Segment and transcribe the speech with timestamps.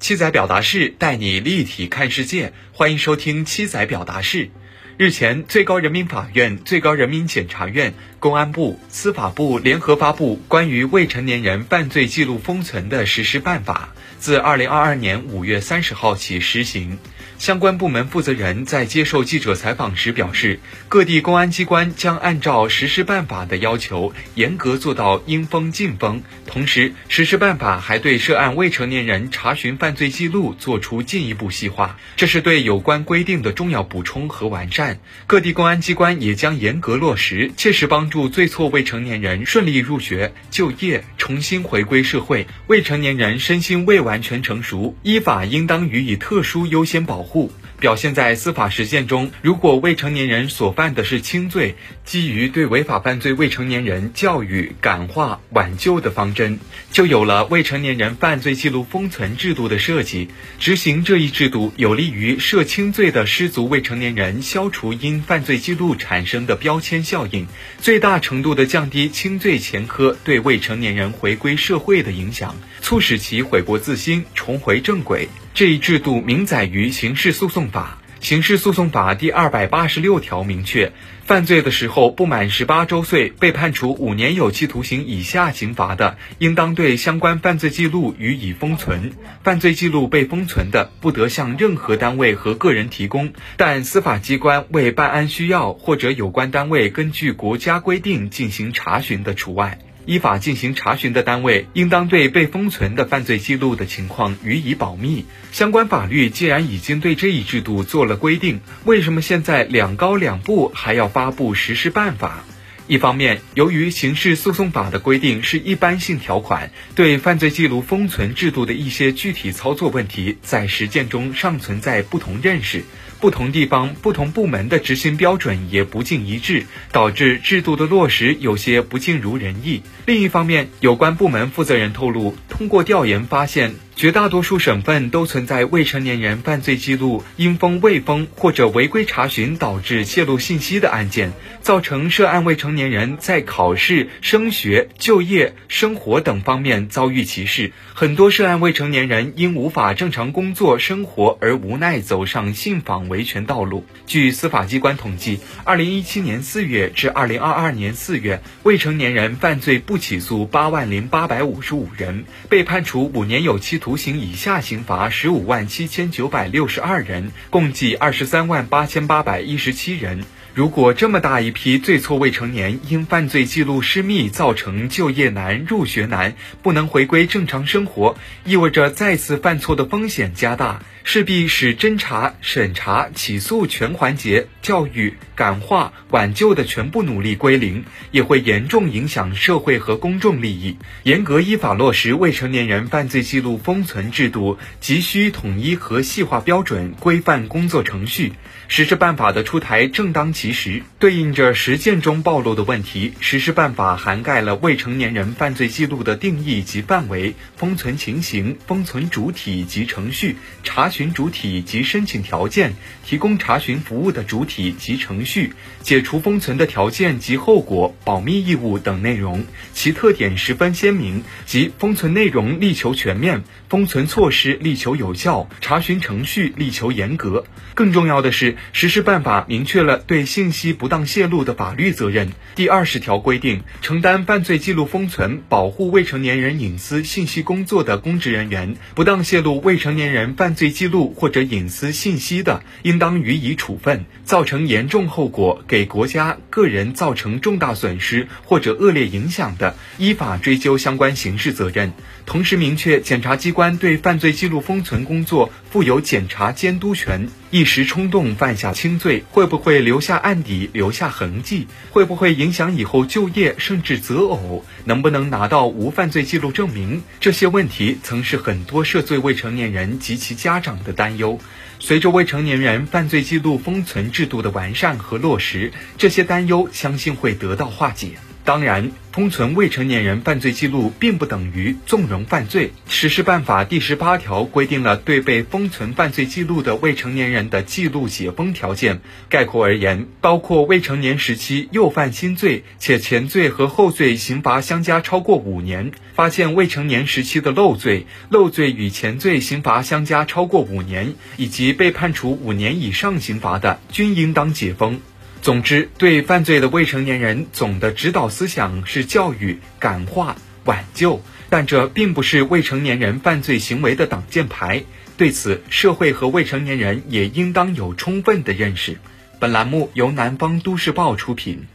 [0.00, 4.48] 七仔表达式带你立体看世界，欢迎收听七仔表达式。
[4.96, 16.98] 日前，最高人民法院、最高人民检察院、公安部、司法部联合发布关于未成年人犯罪记录封存的实施办法，自二零二二年五月三十号起施行。
[17.40, 26.22] 相关部门负责人在接受记者采访时表示，各地公安机关将按照实施办法的要求，严格做到应封尽封。
[26.44, 35.00] 同时，实施办法还对涉案未成年人查询犯罪记录作出进一步细化，这是对有关规定的重要补充和完善。
[35.26, 42.46] 各地公安机关也将严格落实，切实帮助最错未成年人顺利入学、就业、重新回归社会。
[42.66, 47.29] 未成年人身心未完全成熟，依法应当予以特殊优先保护。
[47.30, 49.30] 护表现在司法实践中。
[49.40, 56.58] 如果未成年人所犯的是轻罪，基于对违法犯罪未成年人教育、感化、挽救的方针，
[56.90, 60.28] 就有了未成年人犯罪记录封存制度的设计。
[60.58, 67.46] 执行这一制度，有利于涉轻罪的失足未成年人消除因犯罪记录产生的标签效应，
[67.78, 75.28] 最大程度的降低轻罪前科对未成年人回归社会的影响，促使其悔过自新，重回正轨。
[75.52, 77.98] 这一制度明载于刑事诉讼法。
[78.20, 80.92] 刑事诉讼法第二百八十六条明确，
[81.24, 89.12] 犯罪的时候不满十八周岁，被判处五年有期徒刑以下刑罚的，应当对相关犯罪记录予以封存。
[89.42, 99.78] 犯罪记录被封存的，不得向任何单位和个人提供，但司法机关为办案需要或者有关单位根据国家规定进行查询的除外。
[100.10, 105.24] 依法进行查询的单位，应当对被封存的犯罪记录的情况予以保密。
[105.52, 112.42] 相关法律既然已经对这一制度做了规定，为什么现在两高两部还要发布实施办法？
[112.90, 122.82] 一方面，由于刑事诉讼法的规定是一般性条款，对犯罪记录封存制度的一些具体操作问题，在实践中尚存在不同认识。
[123.20, 129.82] 不同地方、不同部门的执行标准也不尽一致，导致制度的落实有些不尽如人意。
[130.04, 133.76] 另一方面，有关部门负责人透露，通过调研发现。
[134.00, 147.72] 绝大多数省份都存在未成年人犯罪记录因封未封或者违规查询导致泄露信息的案件，造成涉案未成年人在考试、升学、就业、生活等方面遭遇歧视。
[147.92, 153.84] 很多涉案未成年人因无法正常工作生活而无奈走上信访维权道路。
[154.06, 163.89] 据司法机关统计，二零一七年四月至二零二二年四月，未成年人犯罪不起诉八万零八百五十五人，被判处五年有期徒。
[163.90, 170.22] 徒刑以下刑罚十五万七千九百六十二人，共计二十三万八千八百一十七人。
[170.54, 180.84] 如果这么大一批罪错未成年因犯罪记录失密造成就业难、入学难，不能回归正常生活，意味着再次犯错的风险加大。
[181.02, 190.76] 势必使侦查、审查、起诉全环节、教育、感化、挽救的全部努力归零，也会严重影响社会和公众利益。
[191.02, 198.32] 严格依法落实未成年人犯罪记录封存制度，急需统一和细化标准，规范工作程序。
[198.68, 203.14] 实施办法的出台正当其时，对应着实践中暴露的问题。
[203.18, 212.74] 实施办法涵盖了未成年人犯罪记录的定义及范围、封存情形、封存主体及程序、查询主体及申请条件、
[213.04, 227.44] 提供查询服务的主体及程序、解除封存的条件及后果、保密义务等内容，其特点十分鲜明，即封存内容力求全面，封存措施力求有效，查询程序力求严格。
[227.74, 228.56] 更重要的是。
[228.72, 232.30] 实施办法明确了对信息不当泄露的法律责任。
[232.54, 251.92] 第二十条规定，承担犯罪记录封存、保护未成年人隐私信息工作的公职人员，不当泄露未成年人犯罪记录或者隐私信息的，应当予以处分；造成严重后果，给国家、个人造成重大损失或者恶劣影响的，依法追究相关刑事责任。
[252.24, 257.28] 同时明确，检察机关对犯罪记录封存工作负有检察监督权。
[257.50, 261.66] 一时冲动犯下轻罪，会不会留下案底、留下痕迹？
[261.90, 264.64] 会不会影响以后就业，甚至择偶？
[264.84, 267.02] 能不能拿到无犯罪记录证明？
[267.18, 271.38] 这些问题曾是很多涉罪未成年人及其家长的担忧。
[271.78, 278.18] 随着未成年人犯罪记录封存制度的完善和落实，这些担忧相信会得到化解。
[278.50, 282.66] 当然，封存未成年人犯罪记录并不等于纵容犯罪。
[282.88, 289.02] 《实施办法》第十八条规定了对被封存犯罪记录的未成年人的记录解封条件。
[289.28, 305.00] 概括而言，包括未成年时期又犯新罪，且前罪和后罪刑罚相加超过五年；发现未成年时期的漏罪，漏罪与前罪刑罚相加超过五年，以及被判处五年以上刑罚的，均应当解封。
[305.42, 314.84] 总之，对犯罪的未成年人，总的指导思想是教育、感化、挽救，但这并不是未成年人犯罪行为的挡箭牌。
[315.16, 318.98] 对此，社会和未成年人也应当有充分的认识。
[319.38, 321.66] 本栏目由南方都市报出品。